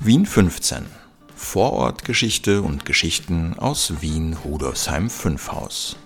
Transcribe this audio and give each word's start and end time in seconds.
Wien 0.00 0.26
15. 0.26 0.86
Vorortgeschichte 1.34 2.62
und 2.62 2.84
Geschichten 2.84 3.58
aus 3.58 4.00
Wien 4.00 4.36
Rudolfsheim 4.44 5.10
5 5.10 5.50
Haus. 5.50 5.96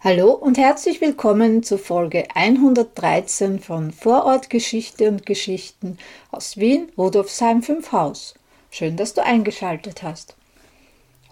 Hallo 0.00 0.30
und 0.30 0.56
herzlich 0.56 1.02
willkommen 1.02 1.62
zu 1.62 1.76
Folge 1.76 2.26
113 2.34 3.60
von 3.60 3.92
Vorortgeschichte 3.92 5.08
und 5.08 5.26
Geschichten 5.26 5.98
aus 6.30 6.56
Wien 6.56 6.90
Rudolfsheim 6.96 7.62
5 7.62 7.92
Haus. 7.92 8.36
Schön, 8.70 8.96
dass 8.96 9.12
du 9.12 9.22
eingeschaltet 9.22 10.02
hast. 10.02 10.34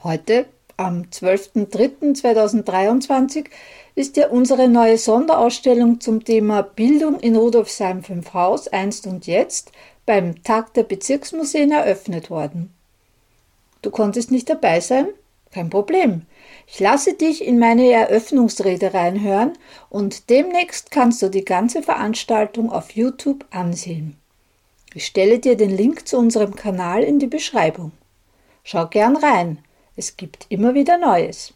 Heute, 0.03 0.45
am 0.77 1.05
12.03.2023, 1.05 3.47
ist 3.95 4.17
ja 4.17 4.29
unsere 4.29 4.69
neue 4.69 4.99
Sonderausstellung 4.99 6.01
zum 6.01 6.25
Thema 6.25 6.63
Bildung 6.63 7.21
in 7.21 7.37
Rudolfsheim 7.37 8.03
5 8.03 8.35
Haus 8.35 8.69
einst 8.69 9.07
und 9.07 9.27
jetzt 9.27 9.71
beim 10.05 10.43
Tag 10.43 10.75
der 10.75 10.83
Bezirksmuseen 10.83 11.71
eröffnet 11.71 12.29
worden. 12.29 12.73
Du 13.83 13.91
konntest 13.91 14.31
nicht 14.31 14.51
dabei 14.51 14.81
sein? 14.81 15.09
Kein 15.53 15.71
Problem. 15.71 16.23
Ich 16.67 16.81
lasse 16.81 17.15
dich 17.15 17.45
in 17.45 17.61
meine 17.61 17.89
Eröffnungsrede 17.89 18.93
reinhören 18.93 19.53
und 19.91 20.29
demnächst 20.29 20.91
kannst 20.91 21.23
du 21.23 21.29
die 21.29 21.45
ganze 21.45 21.83
Veranstaltung 21.83 22.73
auf 22.73 22.91
YouTube 22.91 23.45
ansehen. 23.51 24.17
Ich 24.95 25.07
stelle 25.07 25.39
dir 25.39 25.57
den 25.57 25.71
Link 25.71 26.09
zu 26.09 26.19
unserem 26.19 26.57
Kanal 26.57 27.05
in 27.05 27.21
die 27.21 27.29
Beschreibung. 27.29 27.93
Schau 28.65 28.87
gern 28.87 29.17
rein. 29.17 29.59
Es 29.97 30.17
gibt 30.17 30.47
immer 30.49 30.75
wieder 30.75 30.99
Neues. 30.99 31.53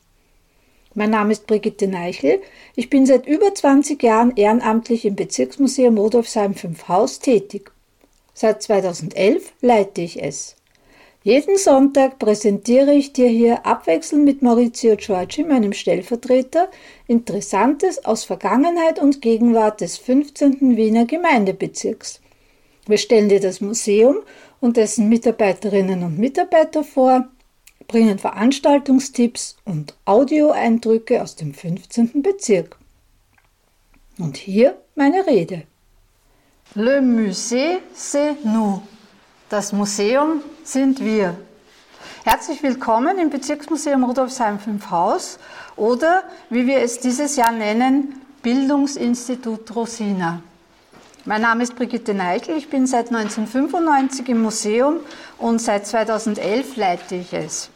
Mein 0.94 1.10
Name 1.10 1.32
ist 1.32 1.46
Brigitte 1.46 1.86
Neichel. 1.86 2.40
Ich 2.74 2.88
bin 2.88 3.04
seit 3.04 3.26
über 3.26 3.54
20 3.54 4.02
Jahren 4.02 4.34
ehrenamtlich 4.36 5.04
im 5.04 5.16
Bezirksmuseum 5.16 5.98
Rudolfsheim 5.98 6.54
5 6.54 6.88
Haus 6.88 7.20
tätig. 7.20 7.70
Seit 8.32 8.62
2011 8.62 9.52
leite 9.60 10.00
ich 10.00 10.22
es. 10.22 10.56
Jeden 11.22 11.58
Sonntag 11.58 12.18
präsentiere 12.18 12.94
ich 12.94 13.12
dir 13.12 13.28
hier 13.28 13.66
abwechselnd 13.66 14.24
mit 14.24 14.40
Maurizio 14.40 14.96
Giorgi, 14.96 15.42
meinem 15.42 15.74
Stellvertreter, 15.74 16.70
Interessantes 17.06 18.04
aus 18.06 18.24
Vergangenheit 18.24 18.98
und 18.98 19.20
Gegenwart 19.20 19.82
des 19.82 19.98
15. 19.98 20.76
Wiener 20.76 21.04
Gemeindebezirks. 21.04 22.20
Wir 22.86 22.96
stellen 22.96 23.28
dir 23.28 23.40
das 23.40 23.60
Museum 23.60 24.16
und 24.60 24.78
dessen 24.78 25.10
Mitarbeiterinnen 25.10 26.02
und 26.02 26.18
Mitarbeiter 26.18 26.82
vor, 26.82 27.28
bringen 27.88 28.18
Veranstaltungstipps 28.18 29.56
und 29.64 29.94
Audioeindrücke 30.04 31.22
aus 31.22 31.36
dem 31.36 31.54
15. 31.54 32.22
Bezirk. 32.22 32.76
Und 34.18 34.36
hier 34.36 34.76
meine 34.94 35.26
Rede. 35.26 35.62
Le 36.74 37.00
musée, 37.00 37.78
c'est 37.96 38.36
nous. 38.44 38.82
Das 39.48 39.72
Museum 39.72 40.42
sind 40.64 41.00
wir. 41.02 41.34
Herzlich 42.24 42.62
willkommen 42.62 43.18
im 43.18 43.30
Bezirksmuseum 43.30 44.04
Rudolfsheim 44.04 44.58
5 44.58 44.90
Haus 44.90 45.38
oder 45.76 46.24
wie 46.50 46.66
wir 46.66 46.80
es 46.80 47.00
dieses 47.00 47.36
Jahr 47.36 47.52
nennen, 47.52 48.20
Bildungsinstitut 48.42 49.74
Rosina. 49.74 50.42
Mein 51.24 51.40
Name 51.40 51.62
ist 51.62 51.74
Brigitte 51.74 52.12
Neichel, 52.12 52.58
ich 52.58 52.68
bin 52.68 52.86
seit 52.86 53.06
1995 53.06 54.28
im 54.28 54.42
Museum 54.42 55.00
und 55.38 55.58
seit 55.58 55.86
2011 55.86 56.76
leite 56.76 57.14
ich 57.14 57.32
es. 57.32 57.70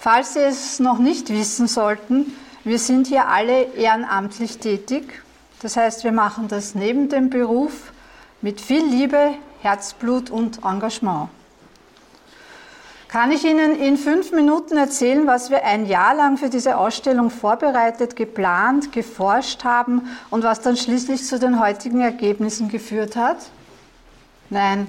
Falls 0.00 0.34
Sie 0.34 0.40
es 0.40 0.78
noch 0.78 0.98
nicht 0.98 1.28
wissen 1.28 1.66
sollten, 1.66 2.32
wir 2.62 2.78
sind 2.78 3.08
hier 3.08 3.28
alle 3.28 3.62
ehrenamtlich 3.74 4.58
tätig. 4.58 5.22
Das 5.60 5.76
heißt, 5.76 6.04
wir 6.04 6.12
machen 6.12 6.46
das 6.46 6.76
neben 6.76 7.08
dem 7.08 7.30
Beruf 7.30 7.92
mit 8.40 8.60
viel 8.60 8.84
Liebe, 8.84 9.34
Herzblut 9.60 10.30
und 10.30 10.64
Engagement. 10.64 11.30
Kann 13.08 13.32
ich 13.32 13.44
Ihnen 13.44 13.74
in 13.74 13.96
fünf 13.96 14.32
Minuten 14.32 14.76
erzählen, 14.76 15.26
was 15.26 15.50
wir 15.50 15.64
ein 15.64 15.86
Jahr 15.86 16.14
lang 16.14 16.36
für 16.36 16.50
diese 16.50 16.76
Ausstellung 16.76 17.30
vorbereitet, 17.30 18.14
geplant, 18.14 18.92
geforscht 18.92 19.64
haben 19.64 20.08
und 20.30 20.44
was 20.44 20.60
dann 20.60 20.76
schließlich 20.76 21.24
zu 21.24 21.38
den 21.38 21.58
heutigen 21.58 22.02
Ergebnissen 22.02 22.68
geführt 22.68 23.16
hat? 23.16 23.38
Nein, 24.50 24.88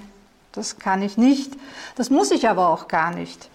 das 0.52 0.78
kann 0.78 1.02
ich 1.02 1.18
nicht. 1.18 1.54
Das 1.96 2.10
muss 2.10 2.30
ich 2.30 2.48
aber 2.50 2.70
auch 2.70 2.88
gar 2.90 3.16
nicht. 3.16 3.50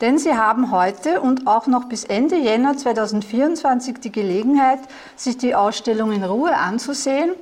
Denn 0.00 0.18
Sie 0.18 0.34
haben 0.34 0.70
heute 0.70 1.20
und 1.20 1.46
auch 1.46 1.66
noch 1.66 1.84
bis 1.84 2.04
Ende 2.04 2.36
Jänner 2.36 2.76
2024 2.76 3.98
die 3.98 4.12
Gelegenheit, 4.12 4.80
sich 5.14 5.36
die 5.36 5.54
Ausstellung 5.54 6.12
in 6.12 6.24
Ruhe 6.24 6.56
anzusehen. 6.56 7.32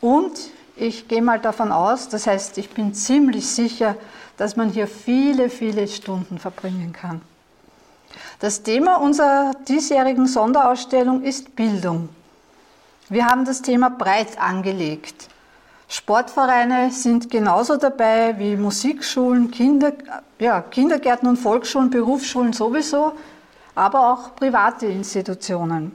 Und 0.00 0.32
ich 0.76 1.06
gehe 1.08 1.20
mal 1.20 1.38
davon 1.38 1.70
aus, 1.70 2.08
das 2.08 2.26
heißt, 2.26 2.56
ich 2.56 2.70
bin 2.70 2.94
ziemlich 2.94 3.46
sicher, 3.46 3.96
dass 4.38 4.56
man 4.56 4.70
hier 4.70 4.88
viele, 4.88 5.50
viele 5.50 5.86
Stunden 5.86 6.38
verbringen 6.38 6.92
kann. 6.92 7.20
Das 8.40 8.62
Thema 8.62 8.96
unserer 8.96 9.52
diesjährigen 9.68 10.26
Sonderausstellung 10.26 11.22
ist 11.22 11.54
Bildung. 11.54 12.08
Wir 13.08 13.26
haben 13.26 13.44
das 13.44 13.60
Thema 13.60 13.90
breit 13.90 14.40
angelegt. 14.40 15.28
Sportvereine 15.92 16.90
sind 16.90 17.28
genauso 17.28 17.76
dabei 17.76 18.38
wie 18.38 18.56
Musikschulen, 18.56 19.50
Kinder, 19.50 19.92
ja, 20.38 20.62
Kindergärten 20.62 21.28
und 21.28 21.36
Volksschulen, 21.36 21.90
Berufsschulen 21.90 22.54
sowieso, 22.54 23.12
aber 23.74 24.10
auch 24.10 24.34
private 24.34 24.86
Institutionen. 24.86 25.94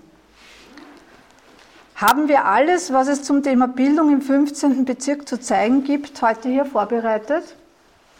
Haben 1.95 2.27
wir 2.27 2.45
alles, 2.45 2.93
was 2.93 3.07
es 3.07 3.23
zum 3.23 3.41
Thema 3.41 3.67
Bildung 3.67 4.11
im 4.13 4.21
15. 4.21 4.85
Bezirk 4.85 5.27
zu 5.27 5.39
zeigen 5.39 5.83
gibt, 5.83 6.21
heute 6.21 6.47
hier 6.47 6.65
vorbereitet? 6.65 7.55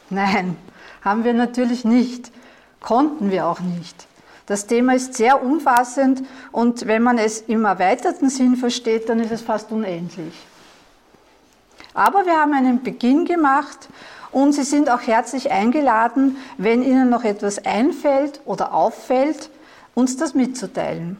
Nein, 0.10 0.58
haben 1.04 1.26
wir 1.26 1.36
natürlich 1.36 1.86
nicht. 1.86 2.32
Konnten 2.80 3.30
wir 3.30 3.46
auch 3.46 3.60
nicht. 3.60 4.08
Das 4.48 4.66
Thema 4.66 4.96
ist 4.96 5.14
sehr 5.14 5.44
umfassend 5.44 6.24
und 6.52 6.88
wenn 6.88 7.04
man 7.04 7.20
es 7.20 7.42
im 7.42 7.66
erweiterten 7.66 8.32
Sinn 8.32 8.56
versteht, 8.56 9.10
dann 9.10 9.20
ist 9.20 9.32
es 9.32 9.44
fast 9.44 9.72
unendlich. 9.72 10.47
Aber 11.98 12.28
wir 12.28 12.40
haben 12.40 12.54
einen 12.54 12.84
Beginn 12.84 13.26
gemacht 13.26 13.90
und 14.32 14.54
Sie 14.54 14.62
sind 14.62 14.88
auch 14.88 15.02
herzlich 15.02 15.50
eingeladen, 15.50 16.38
wenn 16.60 16.84
Ihnen 16.84 17.10
noch 17.10 17.24
etwas 17.24 17.66
einfällt 17.66 18.40
oder 18.46 18.76
auffällt, 18.76 19.50
uns 19.96 20.16
das 20.16 20.36
mitzuteilen. 20.36 21.18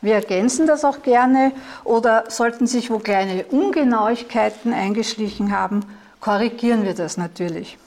Wir 0.00 0.14
ergänzen 0.14 0.66
das 0.66 0.84
auch 0.84 1.02
gerne 1.02 1.52
oder 1.84 2.24
sollten 2.30 2.66
sich 2.66 2.90
wo 2.90 2.98
kleine 2.98 3.44
Ungenauigkeiten 3.44 4.72
eingeschlichen 4.72 5.56
haben, 5.56 5.84
korrigieren 6.20 6.82
wir 6.82 6.94
das 6.94 7.16
natürlich. 7.16 7.78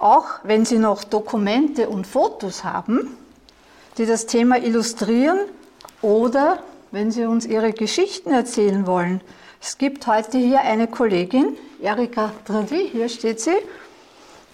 Auch 0.00 0.26
wenn 0.42 0.64
Sie 0.64 0.78
noch 0.78 1.04
Dokumente 1.04 1.88
und 1.88 2.08
Fotos 2.08 2.64
haben, 2.64 3.16
die 3.98 4.04
das 4.04 4.26
Thema 4.26 4.58
illustrieren 4.58 5.38
oder 6.02 6.58
wenn 6.90 7.12
Sie 7.12 7.24
uns 7.24 7.46
Ihre 7.46 7.72
Geschichten 7.72 8.32
erzählen 8.32 8.84
wollen, 8.88 9.20
es 9.60 9.78
gibt 9.78 10.06
heute 10.06 10.38
hier 10.38 10.60
eine 10.60 10.86
Kollegin, 10.86 11.56
Erika 11.80 12.32
Tradi, 12.44 12.88
hier 12.92 13.08
steht 13.08 13.40
sie, 13.40 13.56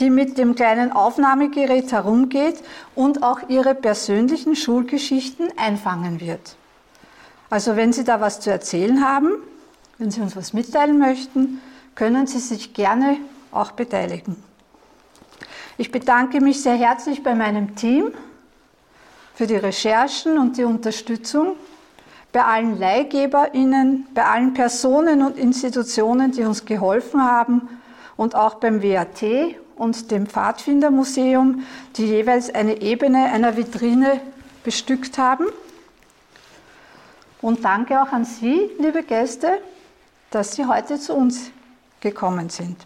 die 0.01 0.11
mit 0.11 0.39
dem 0.39 0.55
kleinen 0.55 0.93
Aufnahmegerät 0.93 1.93
herumgeht 1.93 2.57
und 2.95 3.23
auch 3.23 3.49
ihre 3.49 3.75
persönlichen 3.75 4.57
Schulgeschichten 4.57 5.49
einfangen 5.57 6.21
wird. 6.21 6.57
Also 7.51 7.77
wenn 7.77 7.93
Sie 7.93 8.03
da 8.03 8.21
was 8.21 8.41
zu 8.41 8.51
erzählen 8.51 9.05
haben, 9.07 9.35
wenn 9.99 10.11
Sie 10.11 10.21
uns 10.21 10.35
was 10.35 10.55
mitteilen 10.55 10.99
möchten, 10.99 11.61
können 11.95 12.27
Sie 12.27 12.39
sich 12.39 12.73
gerne 12.73 13.19
auch 13.51 13.73
beteiligen. 13.73 14.43
Ich 15.77 15.91
bedanke 15.91 16.41
mich 16.41 16.63
sehr 16.63 16.77
herzlich 16.77 17.23
bei 17.23 17.35
meinem 17.35 17.77
Team 17.77 18.13
für 19.35 19.47
die 19.47 19.57
Recherchen 19.57 20.39
und 20.39 20.57
die 20.57 20.65
Unterstützung 20.65 21.57
bei 22.33 22.45
allen 22.45 22.79
LeihgeberInnen, 22.79 24.09
bei 24.15 24.25
allen 24.25 24.55
Personen 24.55 25.23
und 25.23 25.37
Institutionen, 25.37 26.33
die 26.33 26.45
uns 26.45 26.65
geholfen 26.65 27.23
haben 27.23 27.69
und 28.17 28.35
auch 28.35 28.55
beim 28.55 28.83
WAT 28.83 29.23
und 29.77 30.11
dem 30.11 30.27
Pfadfindermuseum, 30.27 31.65
die 31.97 32.07
jeweils 32.07 32.55
eine 32.55 32.81
Ebene 32.81 33.25
einer 33.33 33.57
Vitrine 33.57 34.21
bestückt 34.65 35.19
haben. 35.19 35.47
Und 37.41 37.65
danke 37.65 38.01
auch 38.01 38.13
an 38.13 38.25
Sie, 38.25 38.71
liebe 38.79 39.03
Gäste, 39.03 39.59
dass 40.31 40.55
Sie 40.55 40.67
heute 40.67 40.99
zu 40.99 41.15
uns 41.15 41.51
gekommen 42.01 42.49
sind. 42.49 42.77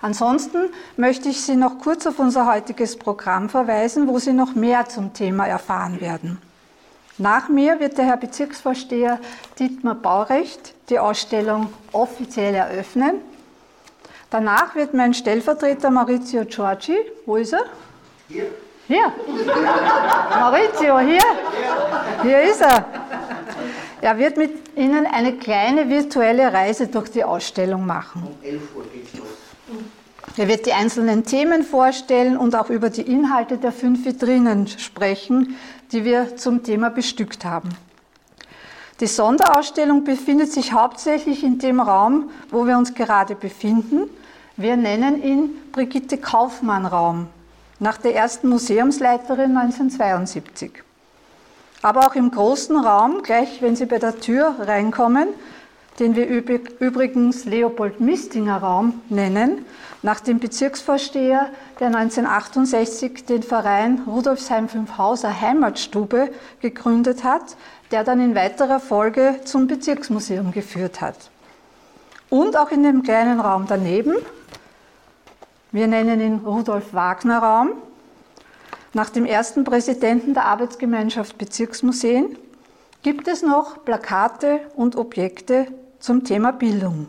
Ansonsten 0.00 0.70
möchte 0.96 1.28
ich 1.28 1.42
Sie 1.42 1.56
noch 1.56 1.78
kurz 1.78 2.06
auf 2.06 2.18
unser 2.18 2.46
heutiges 2.46 2.96
Programm 2.96 3.48
verweisen, 3.48 4.08
wo 4.08 4.18
Sie 4.18 4.32
noch 4.32 4.54
mehr 4.54 4.88
zum 4.88 5.12
Thema 5.12 5.46
erfahren 5.46 6.00
werden. 6.00 6.38
Nach 7.18 7.48
mir 7.48 7.78
wird 7.78 7.98
der 7.98 8.06
Herr 8.06 8.16
Bezirksvorsteher 8.16 9.18
Dietmar 9.58 9.94
Baurecht 9.94 10.74
die 10.88 10.98
Ausstellung 10.98 11.72
offiziell 11.92 12.54
eröffnen. 12.54 13.20
Danach 14.30 14.74
wird 14.74 14.94
mein 14.94 15.12
Stellvertreter 15.12 15.90
Maurizio 15.90 16.44
Giorgi, 16.46 16.96
wo 17.26 17.36
ist 17.36 17.52
er? 17.52 17.64
Hier. 18.28 18.46
Hier. 18.86 19.12
Maurizio, 20.40 20.98
hier. 21.00 21.20
Hier 22.22 22.42
ist 22.42 22.62
er. 22.62 22.86
Er 24.00 24.18
wird 24.18 24.38
mit 24.38 24.76
Ihnen 24.76 25.06
eine 25.06 25.34
kleine 25.36 25.88
virtuelle 25.88 26.52
Reise 26.52 26.88
durch 26.88 27.10
die 27.10 27.22
Ausstellung 27.22 27.84
machen. 27.86 28.22
Um 28.26 28.44
11 28.44 28.62
Uhr 28.74 28.84
geht's 28.92 29.14
los. 29.14 29.28
Er 30.36 30.48
wird 30.48 30.66
die 30.66 30.72
einzelnen 30.72 31.24
Themen 31.24 31.62
vorstellen 31.62 32.36
und 32.36 32.54
auch 32.54 32.70
über 32.70 32.90
die 32.90 33.02
Inhalte 33.02 33.58
der 33.58 33.72
fünf 33.72 34.04
Vitrinen 34.04 34.66
sprechen, 34.66 35.56
die 35.92 36.04
wir 36.04 36.36
zum 36.36 36.62
Thema 36.62 36.88
bestückt 36.88 37.44
haben. 37.44 37.68
Die 39.00 39.06
Sonderausstellung 39.06 40.04
befindet 40.04 40.52
sich 40.52 40.72
hauptsächlich 40.72 41.42
in 41.42 41.58
dem 41.58 41.80
Raum, 41.80 42.30
wo 42.50 42.66
wir 42.66 42.78
uns 42.78 42.94
gerade 42.94 43.34
befinden. 43.34 44.08
Wir 44.56 44.76
nennen 44.76 45.22
ihn 45.22 45.50
Brigitte 45.72 46.18
Kaufmann 46.18 46.86
Raum, 46.86 47.26
nach 47.78 47.98
der 47.98 48.14
ersten 48.14 48.48
Museumsleiterin 48.48 49.56
1972. 49.56 50.82
Aber 51.82 52.06
auch 52.06 52.14
im 52.14 52.30
großen 52.30 52.76
Raum, 52.76 53.22
gleich 53.22 53.60
wenn 53.60 53.74
Sie 53.74 53.86
bei 53.86 53.98
der 53.98 54.20
Tür 54.20 54.54
reinkommen, 54.60 55.28
den 55.98 56.16
wir 56.16 56.26
übrigens 56.26 57.44
Leopold 57.44 58.00
Mistinger 58.00 58.58
Raum 58.58 59.00
nennen, 59.08 59.64
nach 60.02 60.20
dem 60.20 60.40
Bezirksvorsteher, 60.40 61.50
der 61.78 61.86
1968 61.88 63.26
den 63.26 63.42
Verein 63.42 64.02
Rudolfsheim 64.06 64.68
5 64.68 64.98
Hauser 64.98 65.40
Heimatstube 65.40 66.30
gegründet 66.60 67.24
hat, 67.24 67.56
der 67.90 68.04
dann 68.04 68.20
in 68.20 68.34
weiterer 68.34 68.80
Folge 68.80 69.40
zum 69.44 69.66
Bezirksmuseum 69.66 70.50
geführt 70.50 71.00
hat. 71.00 71.30
Und 72.30 72.56
auch 72.56 72.70
in 72.70 72.82
dem 72.82 73.02
kleinen 73.02 73.38
Raum 73.38 73.66
daneben, 73.68 74.14
wir 75.70 75.86
nennen 75.86 76.20
ihn 76.20 76.40
Rudolf 76.44 76.94
Wagner 76.94 77.38
Raum, 77.38 77.72
nach 78.94 79.10
dem 79.10 79.24
ersten 79.24 79.64
Präsidenten 79.64 80.34
der 80.34 80.46
Arbeitsgemeinschaft 80.46 81.38
Bezirksmuseen, 81.38 82.36
gibt 83.02 83.26
es 83.26 83.42
noch 83.42 83.84
Plakate 83.84 84.60
und 84.76 84.96
Objekte 84.96 85.66
zum 85.98 86.24
Thema 86.24 86.52
Bildung. 86.52 87.08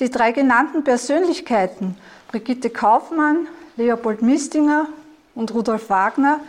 Die 0.00 0.10
drei 0.10 0.32
genannten 0.32 0.84
Persönlichkeiten, 0.84 1.96
Brigitte 2.28 2.70
Kaufmann, 2.70 3.46
Leopold 3.76 4.22
Mistinger 4.22 4.86
und 5.34 5.52
Rudolf 5.54 5.90
Wagner, 5.90 6.40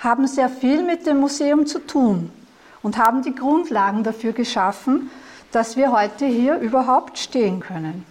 haben 0.00 0.26
sehr 0.26 0.48
viel 0.48 0.82
mit 0.82 1.06
dem 1.06 1.20
Museum 1.20 1.66
zu 1.66 1.78
tun 1.80 2.30
und 2.82 2.98
haben 2.98 3.22
die 3.22 3.34
Grundlagen 3.34 4.02
dafür 4.02 4.32
geschaffen, 4.32 5.10
dass 5.52 5.76
wir 5.76 5.92
heute 5.92 6.26
hier 6.26 6.58
überhaupt 6.58 7.18
stehen 7.18 7.60
können. 7.60 8.04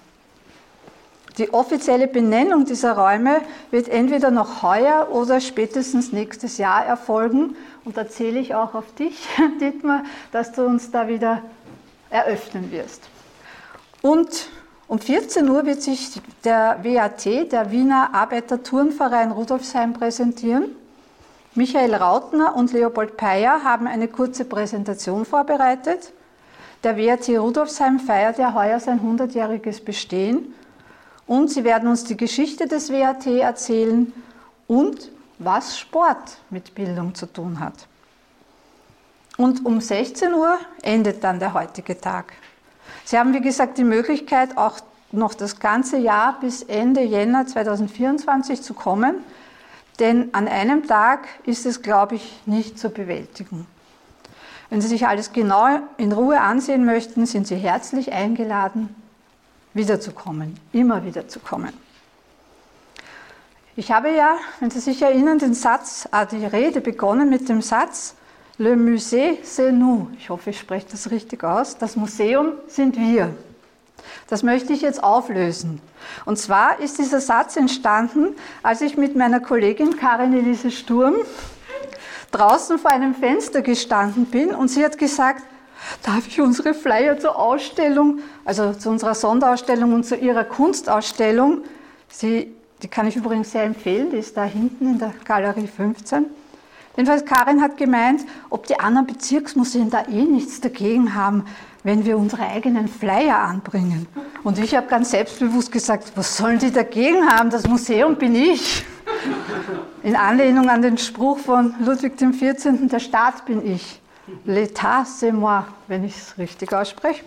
Die 1.37 1.53
offizielle 1.53 2.07
Benennung 2.07 2.65
dieser 2.65 2.93
Räume 2.93 3.41
wird 3.69 3.89
entweder 3.89 4.31
noch 4.31 4.63
heuer 4.63 5.09
oder 5.11 5.39
spätestens 5.39 6.11
nächstes 6.11 6.57
Jahr 6.57 6.83
erfolgen. 6.83 7.55
Und 7.85 7.95
da 7.95 8.09
zähle 8.09 8.39
ich 8.39 8.55
auch 8.55 8.73
auf 8.73 8.91
dich, 8.95 9.27
Dietmar, 9.61 10.03
dass 10.31 10.51
du 10.51 10.65
uns 10.65 10.89
da 10.89 11.07
wieder 11.07 11.43
eröffnen 12.09 12.71
wirst. 12.71 13.03
Und 14.01 14.49
um 14.87 14.97
14 14.97 15.47
Uhr 15.47 15.65
wird 15.65 15.81
sich 15.83 16.19
der 16.43 16.79
WAT, 16.83 17.25
der 17.51 17.71
Wiener 17.71 18.09
Arbeiterturnverein 18.13 19.31
Rudolfsheim, 19.31 19.93
präsentieren. 19.93 20.75
Michael 21.53 21.93
Rautner 21.93 22.55
und 22.55 22.73
Leopold 22.73 23.17
Peyer 23.17 23.63
haben 23.63 23.85
eine 23.85 24.07
kurze 24.07 24.45
Präsentation 24.45 25.25
vorbereitet. 25.25 26.13
Der 26.83 26.97
WRT 26.97 27.29
Rudolfsheim 27.29 27.99
feiert 27.99 28.39
ja 28.39 28.53
heuer 28.53 28.79
sein 28.79 29.01
100-jähriges 29.01 29.83
Bestehen 29.83 30.53
und 31.27 31.49
sie 31.49 31.63
werden 31.63 31.89
uns 31.89 32.05
die 32.05 32.17
Geschichte 32.17 32.67
des 32.67 32.89
WRT 32.89 33.27
erzählen 33.27 34.11
und 34.67 35.11
was 35.39 35.77
Sport 35.77 36.37
mit 36.49 36.73
Bildung 36.73 37.13
zu 37.13 37.25
tun 37.27 37.59
hat. 37.59 37.87
Und 39.37 39.65
um 39.65 39.79
16 39.79 40.33
Uhr 40.33 40.57
endet 40.81 41.23
dann 41.23 41.39
der 41.39 41.53
heutige 41.53 41.99
Tag. 41.99 42.33
Sie 43.05 43.19
haben, 43.19 43.33
wie 43.33 43.41
gesagt, 43.41 43.77
die 43.77 43.83
Möglichkeit, 43.83 44.57
auch 44.57 44.79
noch 45.11 45.33
das 45.33 45.59
ganze 45.59 45.97
Jahr 45.97 46.39
bis 46.39 46.63
Ende 46.63 47.01
Jänner 47.01 47.45
2024 47.45 48.61
zu 48.61 48.73
kommen. 48.73 49.15
Denn 49.99 50.33
an 50.33 50.47
einem 50.47 50.87
Tag 50.87 51.27
ist 51.45 51.65
es, 51.65 51.81
glaube 51.81 52.15
ich, 52.15 52.41
nicht 52.45 52.79
zu 52.79 52.89
bewältigen. 52.89 53.67
Wenn 54.69 54.81
Sie 54.81 54.87
sich 54.87 55.07
alles 55.07 55.31
genau 55.31 55.67
in 55.97 56.11
Ruhe 56.11 56.41
ansehen 56.41 56.85
möchten, 56.85 57.25
sind 57.25 57.47
Sie 57.47 57.55
herzlich 57.55 58.11
eingeladen, 58.11 58.93
wiederzukommen, 59.77 60.59
immer 60.73 61.05
wiederzukommen. 61.05 61.73
Ich 63.75 63.91
habe 63.91 64.09
ja, 64.09 64.37
wenn 64.59 64.71
Sie 64.71 64.79
sich 64.79 65.01
erinnern, 65.01 65.37
den 65.37 65.53
Satz, 65.53 66.07
ah, 66.11 66.25
die 66.25 66.43
Rede 66.45 66.81
begonnen 66.81 67.29
mit 67.29 67.47
dem 67.47 67.61
Satz, 67.61 68.15
Le 68.59 68.75
musée, 68.75 69.37
c'est 69.43 69.71
nous. 69.71 70.07
Ich 70.17 70.31
hoffe, 70.31 70.49
ich 70.49 70.57
spreche 70.57 70.87
das 70.89 71.11
richtig 71.11 71.43
aus. 71.43 71.77
Das 71.77 71.95
Museum 71.95 72.53
sind 72.67 72.97
wir. 72.97 73.35
Das 74.27 74.41
möchte 74.41 74.73
ich 74.73 74.81
jetzt 74.81 75.03
auflösen. 75.03 75.79
Und 76.25 76.39
zwar 76.39 76.79
ist 76.79 76.97
dieser 76.97 77.21
Satz 77.21 77.55
entstanden, 77.55 78.35
als 78.63 78.81
ich 78.81 78.97
mit 78.97 79.15
meiner 79.15 79.39
Kollegin 79.39 79.95
Karin 79.97 80.33
Elise 80.33 80.71
Sturm 80.71 81.13
draußen 82.31 82.79
vor 82.79 82.89
einem 82.89 83.13
Fenster 83.13 83.61
gestanden 83.61 84.25
bin 84.25 84.55
und 84.55 84.69
sie 84.69 84.83
hat 84.83 84.97
gesagt, 84.97 85.43
darf 86.03 86.27
ich 86.27 86.41
unsere 86.41 86.73
Flyer 86.73 87.19
zur 87.19 87.37
Ausstellung, 87.37 88.19
also 88.45 88.73
zu 88.73 88.89
unserer 88.89 89.15
Sonderausstellung 89.15 89.93
und 89.93 90.05
zu 90.05 90.15
ihrer 90.15 90.43
Kunstausstellung, 90.43 91.61
sie, 92.09 92.53
die 92.81 92.87
kann 92.87 93.07
ich 93.07 93.15
übrigens 93.15 93.51
sehr 93.51 93.63
empfehlen, 93.63 94.11
die 94.11 94.17
ist 94.17 94.37
da 94.37 94.43
hinten 94.43 94.93
in 94.93 94.99
der 94.99 95.13
Galerie 95.25 95.67
15. 95.67 96.25
Jedenfalls 96.95 97.25
Karin 97.25 97.61
hat 97.61 97.77
gemeint, 97.77 98.21
ob 98.49 98.65
die 98.65 98.79
anderen 98.79 99.05
Bezirksmuseen 99.05 99.91
da 99.91 100.07
eh 100.07 100.23
nichts 100.23 100.61
dagegen 100.61 101.13
haben, 101.13 101.45
wenn 101.83 102.05
wir 102.05 102.17
unsere 102.17 102.47
eigenen 102.47 102.87
Flyer 102.87 103.37
anbringen. 103.37 104.07
Und 104.43 104.57
ich 104.57 104.75
habe 104.75 104.87
ganz 104.87 105.11
selbstbewusst 105.11 105.71
gesagt, 105.71 106.11
was 106.15 106.35
sollen 106.35 106.57
die 106.57 106.71
dagegen 106.71 107.29
haben? 107.29 107.51
Das 107.51 107.67
Museum 107.67 108.15
bin 108.15 108.33
ich. 108.33 108.83
In 110.01 110.15
Anlehnung 110.15 110.69
an 110.69 110.81
den 110.81 110.97
Spruch 110.97 111.37
von 111.37 111.75
Ludwig 111.79 112.17
XIV., 112.17 112.87
der 112.89 112.99
Staat 112.99 113.45
bin 113.45 113.65
ich. 113.65 114.01
L'État, 114.45 115.05
c'est 115.05 115.31
moi, 115.31 115.65
wenn 115.87 116.03
ich 116.03 116.15
es 116.15 116.37
richtig 116.37 116.73
ausspreche. 116.73 117.23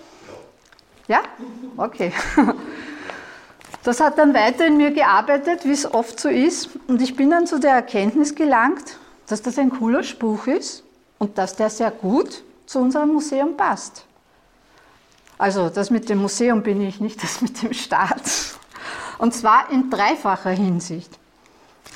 Ja? 1.09 1.21
Okay. 1.77 2.13
Das 3.83 3.99
hat 3.99 4.19
dann 4.19 4.35
weiter 4.35 4.67
in 4.67 4.77
mir 4.77 4.91
gearbeitet, 4.91 5.65
wie 5.65 5.73
es 5.73 5.91
oft 5.91 6.21
so 6.21 6.29
ist. 6.29 6.69
Und 6.87 7.01
ich 7.01 7.17
bin 7.17 7.31
dann 7.31 7.47
zu 7.47 7.59
der 7.59 7.73
Erkenntnis 7.73 8.35
gelangt, 8.35 8.99
dass 9.27 9.41
das 9.41 9.59
ein 9.59 9.71
cooler 9.71 10.03
Spruch 10.03 10.47
ist 10.49 10.85
und 11.19 11.39
dass 11.39 11.57
der 11.57 11.71
sehr 11.71 11.91
gut 11.91 12.43
zu 12.67 12.79
unserem 12.79 13.13
Museum 13.13 13.57
passt. 13.57 14.05
Also 15.39 15.71
das 15.71 15.91
mit 15.91 16.11
dem 16.11 16.19
Museum 16.19 16.63
bin 16.63 16.83
ich, 16.83 17.01
nicht 17.01 17.23
das 17.23 17.41
mit 17.41 17.63
dem 17.63 17.73
Staat. 17.73 18.21
Und 19.17 19.33
zwar 19.33 19.71
in 19.71 19.89
dreifacher 19.89 20.51
Hinsicht. 20.51 21.19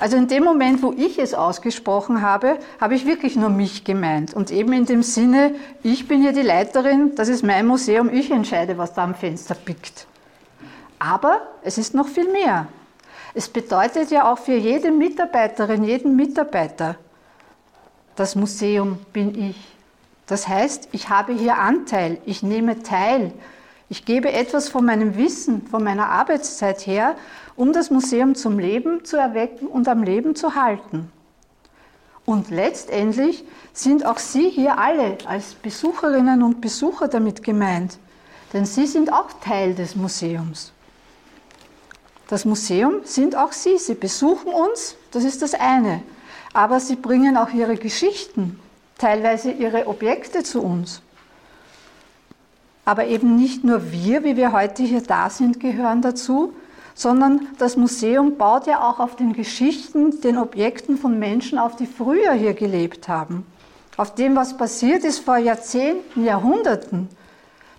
Also 0.00 0.16
in 0.16 0.26
dem 0.26 0.42
Moment, 0.42 0.82
wo 0.82 0.92
ich 0.92 1.18
es 1.18 1.34
ausgesprochen 1.34 2.20
habe, 2.20 2.58
habe 2.80 2.94
ich 2.94 3.06
wirklich 3.06 3.36
nur 3.36 3.48
mich 3.48 3.84
gemeint. 3.84 4.34
Und 4.34 4.50
eben 4.50 4.72
in 4.72 4.86
dem 4.86 5.02
Sinne, 5.02 5.54
ich 5.82 6.08
bin 6.08 6.20
hier 6.20 6.32
die 6.32 6.42
Leiterin, 6.42 7.14
das 7.14 7.28
ist 7.28 7.44
mein 7.44 7.66
Museum, 7.66 8.10
ich 8.12 8.30
entscheide, 8.30 8.76
was 8.76 8.94
da 8.94 9.04
am 9.04 9.14
Fenster 9.14 9.54
pickt. 9.54 10.06
Aber 10.98 11.42
es 11.62 11.78
ist 11.78 11.94
noch 11.94 12.08
viel 12.08 12.30
mehr. 12.32 12.66
Es 13.34 13.48
bedeutet 13.48 14.10
ja 14.10 14.32
auch 14.32 14.38
für 14.38 14.54
jede 14.54 14.90
Mitarbeiterin, 14.90 15.84
jeden 15.84 16.16
Mitarbeiter, 16.16 16.96
das 18.16 18.36
Museum 18.36 18.98
bin 19.12 19.50
ich. 19.50 19.56
Das 20.26 20.48
heißt, 20.48 20.88
ich 20.92 21.08
habe 21.08 21.34
hier 21.34 21.58
Anteil, 21.58 22.18
ich 22.24 22.42
nehme 22.42 22.82
teil, 22.82 23.32
ich 23.88 24.04
gebe 24.04 24.32
etwas 24.32 24.68
von 24.68 24.84
meinem 24.84 25.16
Wissen, 25.16 25.66
von 25.66 25.84
meiner 25.84 26.08
Arbeitszeit 26.08 26.86
her, 26.86 27.16
um 27.56 27.72
das 27.72 27.90
Museum 27.90 28.34
zum 28.34 28.58
Leben 28.58 29.04
zu 29.04 29.16
erwecken 29.16 29.66
und 29.66 29.88
am 29.88 30.02
Leben 30.02 30.34
zu 30.34 30.54
halten. 30.54 31.10
Und 32.24 32.50
letztendlich 32.50 33.44
sind 33.72 34.06
auch 34.06 34.18
Sie 34.18 34.48
hier 34.48 34.78
alle 34.78 35.18
als 35.26 35.54
Besucherinnen 35.54 36.42
und 36.42 36.60
Besucher 36.60 37.08
damit 37.08 37.42
gemeint, 37.42 37.98
denn 38.52 38.64
Sie 38.64 38.86
sind 38.86 39.12
auch 39.12 39.28
Teil 39.42 39.74
des 39.74 39.94
Museums. 39.94 40.72
Das 42.28 42.44
Museum 42.44 43.00
sind 43.04 43.36
auch 43.36 43.52
Sie. 43.52 43.76
Sie 43.76 43.94
besuchen 43.94 44.52
uns, 44.52 44.96
das 45.10 45.24
ist 45.24 45.42
das 45.42 45.52
eine. 45.54 46.02
Aber 46.54 46.80
Sie 46.80 46.96
bringen 46.96 47.36
auch 47.36 47.50
Ihre 47.50 47.76
Geschichten 47.76 48.58
teilweise 48.98 49.50
ihre 49.50 49.86
Objekte 49.86 50.42
zu 50.42 50.62
uns. 50.62 51.02
Aber 52.84 53.06
eben 53.06 53.36
nicht 53.36 53.64
nur 53.64 53.92
wir, 53.92 54.24
wie 54.24 54.36
wir 54.36 54.52
heute 54.52 54.82
hier 54.82 55.02
da 55.02 55.30
sind, 55.30 55.60
gehören 55.60 56.02
dazu, 56.02 56.54
sondern 56.94 57.48
das 57.58 57.76
Museum 57.76 58.36
baut 58.38 58.66
ja 58.66 58.88
auch 58.88 59.00
auf 59.00 59.16
den 59.16 59.32
Geschichten, 59.32 60.20
den 60.20 60.38
Objekten 60.38 60.96
von 60.96 61.18
Menschen 61.18 61.58
auf, 61.58 61.76
die 61.76 61.86
früher 61.86 62.32
hier 62.32 62.54
gelebt 62.54 63.08
haben. 63.08 63.44
Auf 63.96 64.14
dem, 64.14 64.36
was 64.36 64.56
passiert 64.56 65.04
ist 65.04 65.18
vor 65.18 65.36
Jahrzehnten, 65.36 66.24
Jahrhunderten. 66.24 67.08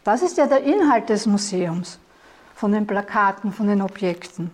Das 0.03 0.21
ist 0.21 0.37
ja 0.37 0.45
der 0.45 0.63
Inhalt 0.63 1.09
des 1.09 1.25
Museums, 1.25 1.97
von 2.53 2.71
den 2.71 2.85
Plakaten, 2.85 3.51
von 3.51 3.67
den 3.67 3.81
Objekten. 3.81 4.51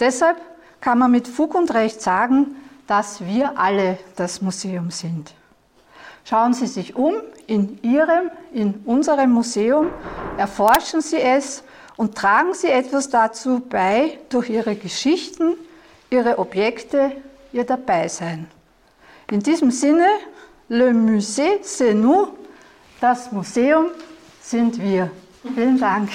Deshalb 0.00 0.40
kann 0.80 0.98
man 0.98 1.10
mit 1.10 1.28
Fug 1.28 1.54
und 1.54 1.72
Recht 1.74 2.00
sagen, 2.00 2.56
dass 2.86 3.24
wir 3.24 3.58
alle 3.58 3.98
das 4.16 4.42
Museum 4.42 4.90
sind. 4.90 5.34
Schauen 6.24 6.54
Sie 6.54 6.66
sich 6.66 6.96
um 6.96 7.14
in 7.46 7.78
Ihrem, 7.82 8.30
in 8.52 8.74
unserem 8.86 9.30
Museum, 9.30 9.88
erforschen 10.36 11.00
Sie 11.00 11.20
es 11.20 11.62
und 11.96 12.16
tragen 12.16 12.54
Sie 12.54 12.68
etwas 12.68 13.08
dazu 13.08 13.60
bei 13.60 14.18
durch 14.28 14.50
Ihre 14.50 14.74
Geschichten, 14.76 15.54
Ihre 16.10 16.38
Objekte, 16.38 17.12
Ihr 17.52 17.64
Dabeisein. 17.64 18.48
In 19.30 19.40
diesem 19.40 19.70
Sinne, 19.70 20.08
le 20.68 20.92
musée 20.92 21.60
c'est 21.62 21.94
nous, 21.94 22.28
das 23.00 23.32
Museum 23.32 23.86
sind 24.40 24.80
wir. 24.80 25.10
Vielen 25.54 25.78
Dank. 25.78 26.08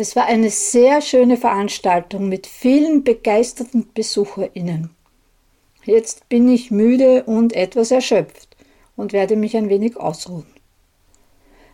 Es 0.00 0.14
war 0.14 0.26
eine 0.26 0.48
sehr 0.50 1.00
schöne 1.00 1.36
Veranstaltung 1.36 2.28
mit 2.28 2.46
vielen 2.46 3.02
begeisterten 3.02 3.88
BesucherInnen. 3.88 4.97
Jetzt 5.88 6.28
bin 6.28 6.52
ich 6.52 6.70
müde 6.70 7.24
und 7.24 7.54
etwas 7.54 7.90
erschöpft 7.90 8.56
und 8.94 9.14
werde 9.14 9.36
mich 9.36 9.56
ein 9.56 9.70
wenig 9.70 9.96
ausruhen. 9.96 10.44